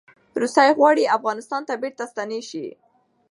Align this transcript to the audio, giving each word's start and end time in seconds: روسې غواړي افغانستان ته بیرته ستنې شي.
روسې 0.41 0.67
غواړي 0.77 1.03
افغانستان 1.17 1.61
ته 1.67 1.73
بیرته 1.81 2.03
ستنې 2.11 2.41
شي. 2.49 2.65